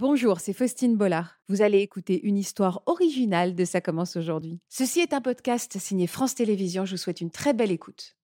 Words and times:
Bonjour, 0.00 0.38
c'est 0.38 0.52
Faustine 0.52 0.96
Bollard. 0.96 1.40
Vous 1.48 1.60
allez 1.60 1.80
écouter 1.80 2.24
une 2.24 2.38
histoire 2.38 2.84
originale 2.86 3.56
de 3.56 3.64
Ça 3.64 3.80
commence 3.80 4.14
aujourd'hui. 4.14 4.60
Ceci 4.68 5.00
est 5.00 5.12
un 5.12 5.20
podcast 5.20 5.76
signé 5.80 6.06
France 6.06 6.36
Télévisions. 6.36 6.84
Je 6.84 6.92
vous 6.92 6.98
souhaite 6.98 7.20
une 7.20 7.32
très 7.32 7.52
belle 7.52 7.72
écoute. 7.72 8.14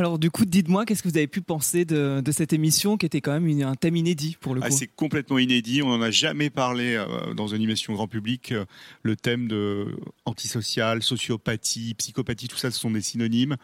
Alors 0.00 0.18
du 0.18 0.30
coup, 0.30 0.46
dites-moi, 0.46 0.86
qu'est-ce 0.86 1.02
que 1.02 1.10
vous 1.10 1.18
avez 1.18 1.26
pu 1.26 1.42
penser 1.42 1.84
de, 1.84 2.22
cette 2.32 2.54
émission 2.54 2.96
qui 2.96 3.04
était 3.04 3.20
quand 3.20 3.38
même 3.38 3.62
un 3.62 3.74
thème 3.74 3.96
inédit 3.96 4.38
pour 4.40 4.54
le 4.54 4.62
ah, 4.64 4.68
coup 4.68 4.74
C'est 4.74 4.86
complètement 4.86 5.38
inédit, 5.38 5.82
on 5.82 5.90
n'en 5.90 6.00
a 6.00 6.10
jamais 6.10 6.48
parlé 6.48 6.94
euh, 6.94 7.34
dans 7.34 7.48
une 7.48 7.60
émission 7.60 7.92
grand 7.92 8.08
public. 8.08 8.52
Euh, 8.52 8.64
le 9.02 9.14
thème 9.14 9.46
de 9.46 9.94
antisocial, 10.24 11.02
sociopathie, 11.02 11.92
psychopathie, 11.98 12.48
tout 12.48 12.56
ça, 12.56 12.70
ce 12.70 12.78
sont 12.78 12.90
des 12.90 13.02
synonymes. 13.02 13.56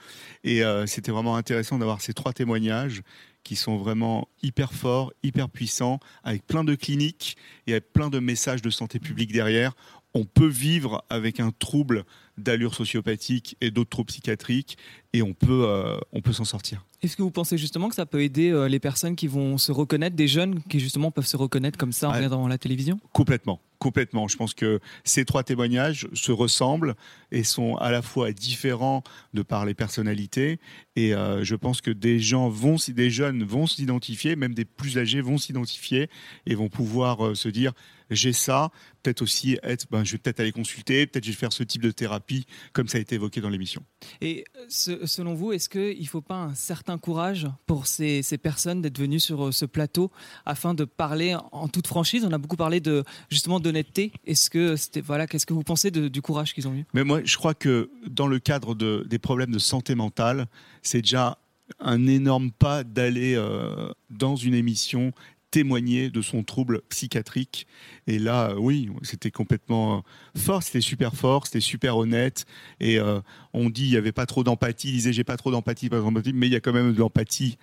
Et 0.44 0.62
euh, 0.62 0.84
c'était 0.84 1.10
vraiment 1.10 1.36
intéressant 1.36 1.78
d'avoir 1.78 2.02
ces 2.02 2.12
trois 2.12 2.34
témoignages 2.34 3.00
qui 3.42 3.56
sont 3.56 3.78
vraiment 3.78 4.28
hyper 4.42 4.74
forts, 4.74 5.14
hyper 5.22 5.48
puissants, 5.48 6.00
avec 6.22 6.46
plein 6.46 6.64
de 6.64 6.74
cliniques 6.74 7.38
et 7.66 7.72
avec 7.72 7.94
plein 7.94 8.10
de 8.10 8.18
messages 8.18 8.60
de 8.60 8.68
santé 8.68 8.98
publique 8.98 9.32
derrière. 9.32 9.72
On 10.18 10.24
peut 10.24 10.48
vivre 10.48 11.04
avec 11.10 11.40
un 11.40 11.50
trouble 11.50 12.04
d'allure 12.38 12.74
sociopathique 12.74 13.54
et 13.60 13.70
d'autres 13.70 13.90
troubles 13.90 14.06
psychiatriques 14.06 14.78
et 15.12 15.20
on 15.20 15.34
peut, 15.34 15.66
euh, 15.68 15.98
on 16.10 16.22
peut 16.22 16.32
s'en 16.32 16.46
sortir. 16.46 16.86
Est-ce 17.02 17.18
que 17.18 17.22
vous 17.22 17.30
pensez 17.30 17.58
justement 17.58 17.90
que 17.90 17.94
ça 17.94 18.06
peut 18.06 18.22
aider 18.22 18.48
euh, 18.50 18.66
les 18.66 18.78
personnes 18.78 19.14
qui 19.14 19.26
vont 19.26 19.58
se 19.58 19.72
reconnaître, 19.72 20.16
des 20.16 20.26
jeunes 20.26 20.62
qui 20.70 20.80
justement 20.80 21.10
peuvent 21.10 21.26
se 21.26 21.36
reconnaître 21.36 21.76
comme 21.76 21.92
ça 21.92 22.08
en 22.08 22.12
regardant 22.12 22.48
la 22.48 22.56
télévision? 22.56 22.98
Complètement, 23.12 23.60
complètement. 23.86 24.26
Je 24.26 24.36
pense 24.36 24.52
que 24.52 24.80
ces 25.04 25.24
trois 25.24 25.44
témoignages 25.44 26.08
se 26.12 26.32
ressemblent 26.32 26.96
et 27.30 27.44
sont 27.44 27.76
à 27.76 27.92
la 27.92 28.02
fois 28.02 28.32
différents 28.32 29.04
de 29.32 29.42
par 29.42 29.64
les 29.64 29.74
personnalités. 29.74 30.58
Et 30.96 31.14
euh, 31.14 31.44
je 31.44 31.54
pense 31.54 31.80
que 31.80 31.92
des 31.92 32.18
gens 32.18 32.48
vont, 32.48 32.74
des 32.88 33.10
jeunes 33.10 33.44
vont 33.44 33.68
s'identifier, 33.68 34.34
même 34.34 34.54
des 34.54 34.64
plus 34.64 34.98
âgés 34.98 35.20
vont 35.20 35.38
s'identifier 35.38 36.10
et 36.46 36.56
vont 36.56 36.68
pouvoir 36.68 37.36
se 37.36 37.48
dire 37.48 37.74
j'ai 38.10 38.32
ça, 38.32 38.70
peut-être 39.02 39.22
aussi 39.22 39.58
être, 39.62 39.86
ben, 39.90 40.04
je 40.04 40.12
vais 40.12 40.18
peut-être 40.18 40.40
aller 40.40 40.52
consulter, 40.52 41.06
peut-être 41.06 41.24
je 41.24 41.30
vais 41.30 41.36
faire 41.36 41.52
ce 41.52 41.62
type 41.62 41.82
de 41.82 41.90
thérapie, 41.90 42.46
comme 42.72 42.88
ça 42.88 42.98
a 42.98 43.00
été 43.00 43.16
évoqué 43.16 43.40
dans 43.40 43.48
l'émission. 43.48 43.84
Et 44.20 44.44
selon 44.68 45.34
vous, 45.34 45.52
est-ce 45.52 45.68
qu'il 45.68 46.00
ne 46.00 46.06
faut 46.06 46.20
pas 46.20 46.36
un 46.36 46.54
certain 46.54 46.98
courage 46.98 47.46
pour 47.66 47.86
ces, 47.86 48.22
personnes 48.42 48.82
d'être 48.82 48.98
venues 48.98 49.20
sur 49.20 49.46
euh, 49.46 49.52
ce 49.52 49.64
plateau 49.64 50.10
afin 50.44 50.74
de 50.74 50.84
parler 50.84 51.36
en 51.52 51.68
toute 51.68 51.86
franchise? 51.86 52.24
On 52.24 52.32
a 52.32 52.38
beaucoup 52.38 52.56
parlé 52.56 52.80
de 52.80 53.02
justement 53.30 53.60
d'honnêteté. 53.76 54.12
Est-ce 54.26 54.50
que 54.50 54.76
c'était 54.76 55.00
voilà, 55.00 55.26
qu'est-ce 55.26 55.46
que 55.46 55.54
vous 55.54 55.62
pensez 55.62 55.90
du 55.90 56.22
courage 56.22 56.54
qu'ils 56.54 56.68
ont 56.68 56.74
eu? 56.74 56.84
Mais 56.94 57.04
moi, 57.04 57.20
je 57.24 57.36
crois 57.36 57.54
que 57.54 57.90
dans 58.08 58.26
le 58.26 58.38
cadre 58.38 58.74
de, 58.74 59.04
des 59.08 59.18
problèmes 59.18 59.50
de 59.50 59.58
santé 59.58 59.94
mentale, 59.94 60.46
c'est 60.82 61.02
déjà 61.02 61.38
un 61.80 62.06
énorme 62.06 62.52
pas 62.52 62.84
d'aller 62.84 63.34
euh, 63.34 63.90
dans 64.10 64.36
une 64.36 64.54
émission 64.54 65.12
témoigner 65.50 66.10
de 66.10 66.20
son 66.22 66.42
trouble 66.42 66.82
psychiatrique. 66.88 67.66
Et 68.06 68.18
là, 68.18 68.50
euh, 68.50 68.56
oui, 68.58 68.90
c'était 69.02 69.30
complètement 69.30 69.98
euh, 69.98 70.38
fort, 70.38 70.62
c'était 70.62 70.80
super 70.80 71.14
fort, 71.14 71.46
c'était 71.46 71.60
super 71.60 71.96
honnête. 71.96 72.44
Et 72.80 72.98
euh, 72.98 73.20
on 73.52 73.70
dit, 73.70 73.86
il 73.86 73.90
n'y 73.90 73.96
avait 73.96 74.12
pas 74.12 74.26
trop 74.26 74.44
d'empathie, 74.44 74.88
il 74.88 74.92
disait, 74.92 75.12
j'ai 75.12 75.24
pas 75.24 75.36
trop 75.36 75.50
d'empathie, 75.50 75.88
pas 75.88 76.00
d'empathie, 76.00 76.32
mais 76.34 76.46
il 76.46 76.52
y 76.52 76.56
a 76.56 76.60
quand 76.60 76.72
même 76.72 76.92
de 76.92 76.98
l'empathie 76.98 77.56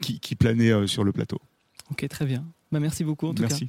qui, 0.00 0.34
planait 0.36 0.86
sur 0.86 1.04
le 1.04 1.12
plateau. 1.12 1.38
Ok, 1.90 2.08
très 2.08 2.24
bien. 2.24 2.46
Bah, 2.70 2.80
merci 2.80 3.04
beaucoup 3.04 3.26
en 3.26 3.34
tout 3.34 3.42
merci. 3.42 3.68